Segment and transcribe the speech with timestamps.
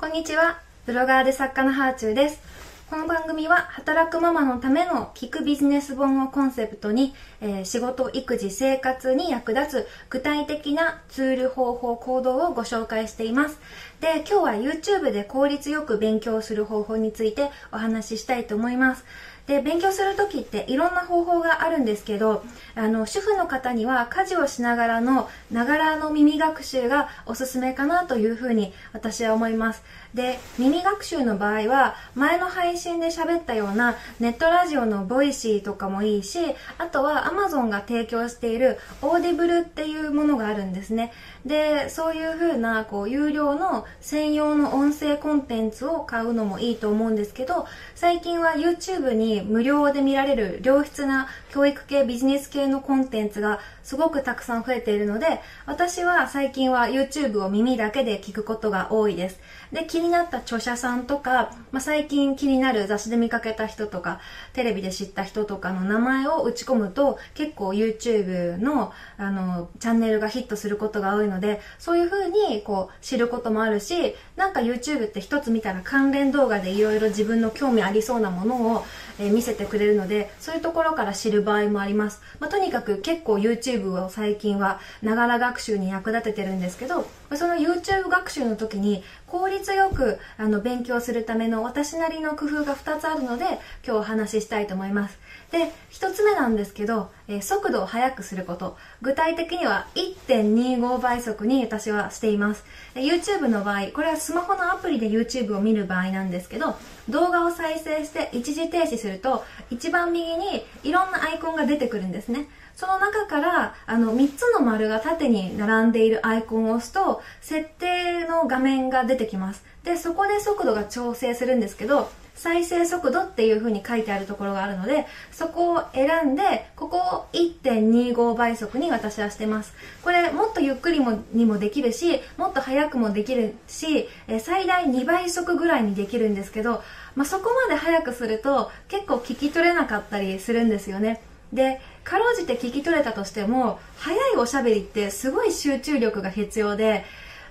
[0.00, 0.58] こんにちは。
[0.86, 2.40] ブロガーで作家のハーチューです。
[2.88, 13.60] この番組は働くママのための聞くビジネス本をコンセプトに、えー、仕事、育児、生活に役立つ具体的なツール、方法、行動をご紹介しています。
[14.00, 19.04] で、今日は YouTube で効率よく勉強する方法についてお話ししたいと思います。
[19.50, 22.44] で、勉強するときっていろんな方法があるんですけど、
[22.76, 29.82] あの、主婦の方には家事をしながらの、ながらの耳学習がおすすめかなというふうに私は思います。
[30.14, 36.38] で、耳学習の場合は、前の配信で喋ったようなネットラジオのボイシーとかもいいし、
[36.78, 41.12] あとは Amazon が提供しているオーディブルっていうものがあるんですね。
[41.44, 59.40] で、そういうふうな、こう、有料の専用の音声コンテンツを買うのもいいと思うんですけど、最近は YouTube に無料で見られる良質な教育系ビジネス系のコンテンツがすごくたくさん増えているので、私は最近は YouTube を耳だけで聞くことが多いです。
[59.72, 64.20] で、気になった著者さんとか、まあ、最近気になる雑誌で見かけた人とか、
[64.52, 78.84] テレビで知った人とかの名前を打ち込むと、結構 YouTube の、あの、チャンネルがヒットすることが多いので、そういう風に、こう、知ることもあるし、なんか YouTube って一つ見たら関連動画でいろいろ自分の興味ありそうなものを、
[79.20, 82.20] えー、見せてくれるので、そういうところから知る場合もあります。
[82.40, 95.18] まあ、とにかく結構 YouTube を最近は、ながら学習に役立ててるんですけど、その YouTube 学習の時に効率よくあの勉強するための私なりの工夫が2つあるので今日お話ししたいと思います
[95.50, 98.76] で1つ目なんですけど、えー、速度を速くすること。
[99.02, 102.64] 具体的には1.25倍速に私はしています。
[102.94, 106.76] YouTube の場合これはスマホのアプリで YouTube を見る場合なんですけど
[107.08, 112.48] 動画を再生して一時停止すると一番右にいろんなアイコンが出てくるんですね。
[112.76, 119.62] その中からあの3つの丸が縦に並んでいるアイコンを押すと設定の画面が出てきます。
[119.84, 122.10] でそこで速度が調整するんですけど
[122.40, 129.74] 再生速度っていう風に書いてあるところがあるのでそこを選んでここを1.25倍速に私はしてます。
[130.02, 134.08] これもっとゆっくりもにもできるしもっと速くもできるし
[134.38, 136.82] 最大2倍速ぐらいにできるんですけど、
[137.14, 141.20] まあ、そこまで速くすると結構聞き取れなかったりするんですよね。
[141.52, 147.04] でかろうじて聞き取れたとしても早いおしゃべりってすごい集中力が必要で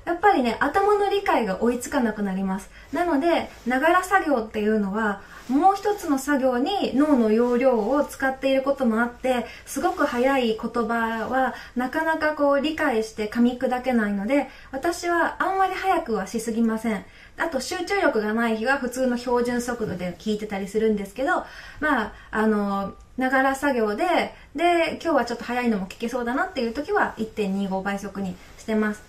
[0.10, 17.06] やっぱりね頭の理解が追いつかなくなりますなのでながら作業っていうのはもう一つの作業に脳の容量を使っていることもあってすごく早い言葉はなかなかこう理解して噛み砕けないので私はあんまり早くはしすぎません
[17.38, 21.46] あと集中力がない日は普通の標準速度で聞いてたりするんですけど
[21.80, 29.09] まああのながら作業で、で、今日はちょっと早いのも聞けそうだなっていう時は1.25倍速にしてます。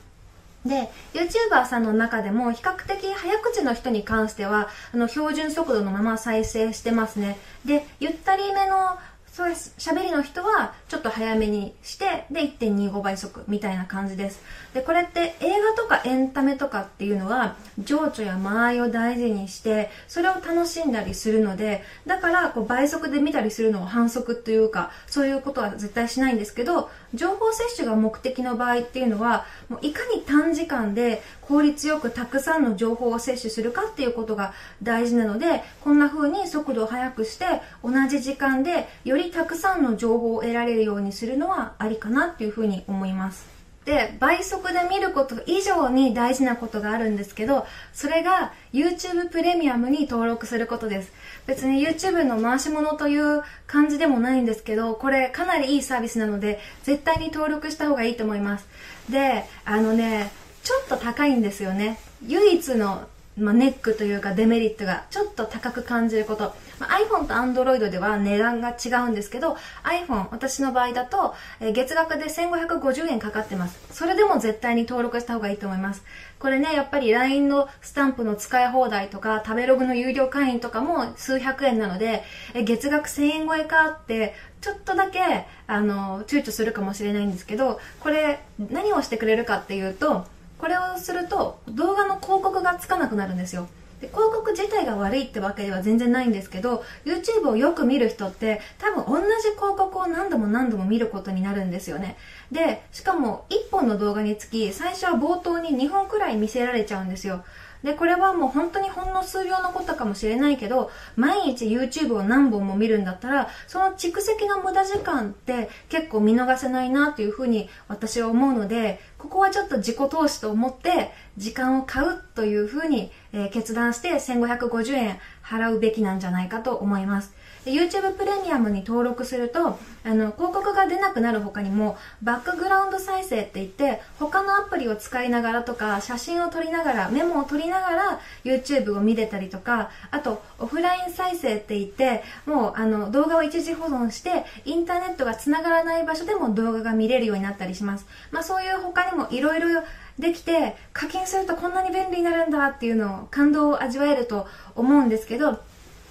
[0.65, 7.39] で、YouTuber さんの中でも比較的早口の人に関しては、あの、標準速度のまま再生してますね。
[7.65, 8.99] で、ゆったりめの
[9.41, 9.75] そうです。
[9.79, 14.43] 喋りの人はちょっと早めにして、で、1.25倍速みたいな感じです。
[14.75, 34.53] で、これって映画とかエンタメとかっていうのは、情緒や間合いを大事にして、それを楽しんだりするので、だからこう倍速で見たりするのは反則というか、そういうことは絶対しないんですけど、情報摂取が目的の場合っていうのは、もういかに短時間で効率よくたくさんの情報を摂取するかっていうことが
[34.83, 37.47] 大事なので、こんな風に速度を速くして、
[37.83, 43.61] 同じ時間でよりたくさんの情報を得られるようにするのはありかなっていう風に思います。
[43.85, 51.13] で、倍速で見ること以上に大事なことがあるんですけど、それが YouTube プレミアムに登録することです。
[51.47, 58.67] 別に YouTube の回し物という感じでもないんですけど、これかなりいいサービスなので、絶対に登録した方がいいと思います。
[59.09, 60.31] で、あのね、
[60.63, 61.99] ちょっと高いんですよね。
[62.27, 63.09] 唯一の
[63.41, 73.79] まあ、ネックというかデメリットがちょっと高く感じること、まあ、iPhone と Android では値段が違うんですけど iPhone 私の場合だと、え、月額で1550円かかってます。
[73.93, 76.05] それでも絶対に登録した方がいいと思います。
[76.39, 82.23] これねやっぱり LINE のスタンプの使い放題とか食べログの有料会員とかも数百円なので、
[82.55, 85.21] え、月額1000円超えかってちょっとだけ
[85.67, 90.27] あの躊躇するかもしれないんですけどこれ何をしてくれるかっていうと
[90.61, 93.69] これをすると動画の広告がつかなくなるんですよ。
[94.01, 102.17] で広告自体が悪いってわけでは全然ないんですけど YouTube をよく見る人って多分同じ広告を何度も何度も見ることになるんですよね。
[102.51, 107.45] でしかも1本の動画につき最初は冒頭に2本くらい見せられちゃうんですよ。
[107.83, 127.33] で、これはもう本当にほんの数秒のことかもしれないけど、毎日 YouTube を何本も見るんだったら、その蓄積の無駄時間って結構見逃せないなというふうに私は思うので、ここはちょっと自己投資と思って時間を買うというふうに、え、決断して1550円払うべきなんじゃないかと思います。
[127.67, 148.07] YouTube プレミアムに登録すると、あの、広告が出なくなる他にも、バックグラウンド再生って言って、他のアプリを使いながらとか、写真を撮りながら、メモを撮りながら、YouTube を見れたりとか、あと、オフライン再生って言って、もう、あの、動画を一時保存して、インターネットが繋がらない場所でも動画が見れるようになったりします。
[148.31, 149.83] まあ、そういう他にもいろいろ
[150.19, 155.61] できて、課金するとこんなに便利になるんだっていうのを感動を味わえると思うんですけど、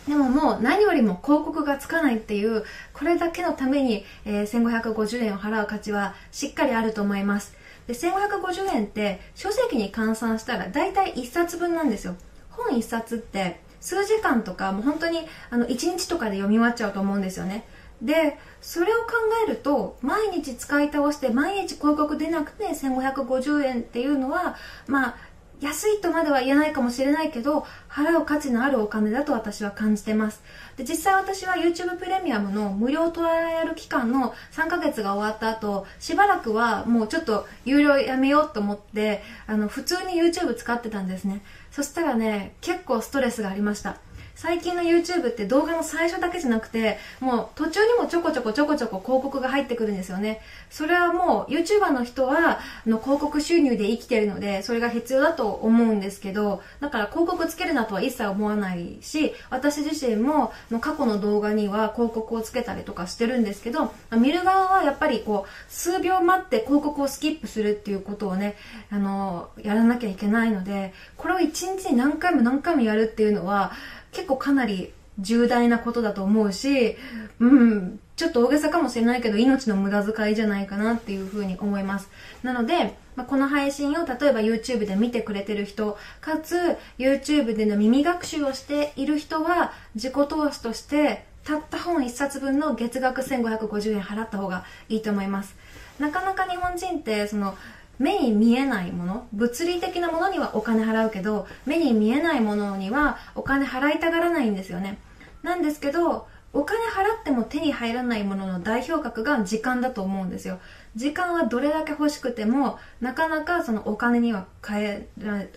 [0.10, 7.56] でももう何よりも広告がつかないっていう、これだけのために、えー、1550円を払う価値はしっかりあると思います。
[7.86, 12.16] で、1550円って書籍に換算したら大体1冊分なんですよ。
[12.50, 15.20] 本1冊って数時間とかもう本当に
[15.52, 17.68] あの1日とかで読み終わっちゃうと思うんですよね。
[18.02, 19.12] で、それを考
[19.46, 24.56] えると、毎日使い倒して毎日広告出なくて1550円っていうのは、
[24.88, 25.16] まあ、
[25.62, 30.42] 安いとまでは言えないかもしれないけど、払う価値のあるお金だと私は感じてます。
[30.78, 41.42] で、実際私は YouTube プレミアムの無料トライアル期間の3ヶ月が終わった後、しばらくはもうちょっと有料やめようと思って、あの、普通に YouTube 使ってたんですね。
[41.72, 43.98] そしたらね、結構ストレスがありました。
[44.40, 50.40] 最近の YouTube って動画の最初だけじゃなくて、もう途中にもちょこちょこちょこちょこ広告が入ってくるんですよね。
[50.70, 68.56] それはもう YouTuber の人はの広告収入で生きてるので、それが必要だと思うんですけど、だから広告つけるなとは一切思わないし、私自身もの過去の動画には広告をつけたりとかしてるんですけど、見る側はやっぱりこう、数秒待って広告をスキップするっていうことをね、
[68.90, 73.74] あの、やらなきゃいけないので、これを一日に何回も何回もやるっていうのは、
[74.12, 76.96] 結構かなり重大なことだと思うし、
[77.40, 82.10] うん、ちょっと大げさかもしれないけど、命の無駄遣いじゃないかなっていうふうに思います。
[82.44, 95.56] なので、まあ、この配信を例えば YouTube で見てくれてる人、かつ YouTube での耳学習をしている人は、自己投資として、たった本1冊分の月額1550円払った方がいいと思います。
[95.98, 97.58] なかなか日本人って、その、
[98.00, 104.98] 目に見えないもの、物理的なものにはお金払うけど、目に見えないものにはお金払いたがらないんですよね。
[105.44, 110.60] なんですけど、お金払っても手に入らないものの代表格が時間だと思うんですよ。
[110.96, 115.10] 時間はどれだけ欲しくても、なかなかそのお金には買え、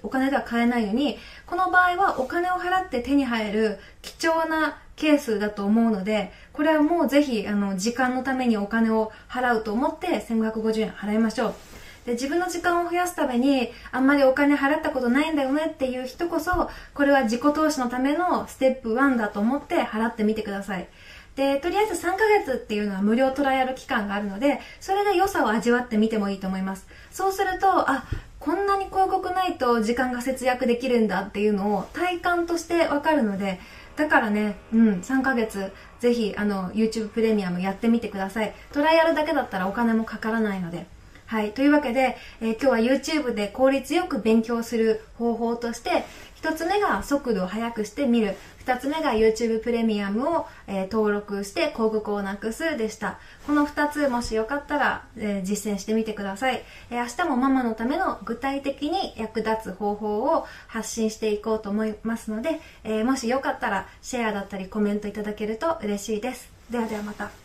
[0.02, 11.71] お金では買えないのに、この場合はお金を払って手に入る貴重なケースだと思うので、これはもうぜひ、あの、時間のためにお金を払うと思って1550円払いましょう。
[12.04, 20.88] で、自分の時間を増やすために、あんまりお金払ったことないんだよねっていう人こそ、これは自己投資のためのステップ1だと思って払ってみてください。
[21.36, 26.86] で、とりあえず3ヶ月っていうのは無料トライアル期間があるので、それで良さを味わってみてもいいと思います。
[27.10, 28.04] そうすると、あ、
[28.38, 33.60] こんなに広告ないと時間が節約できるんだっていうのを体感としてわかるので、
[33.96, 38.52] だからね、うん、3ヶ月、ぜひ、あの、YouTube プレミアムやってみてください。
[38.72, 40.86] トライアルだけだったらお金もかからないので。
[41.32, 41.52] はい。
[41.52, 48.34] というわけで、えー、今日は YouTube で効率よく勉強する方法として、一つ目が速度を速くして見る。
[48.58, 53.18] 二つ目が YouTube プレミアムを、えー、登録して広告をなくすでした。
[53.46, 66.52] この二つもしよかったら、えー、実践してみてください、え明日もママのための具体的に役立つ方法を発信していこうと思いますので、えもしよかったらシェアだったりコメントいただけると嬉しいです。
[66.70, 67.41] ではではまた。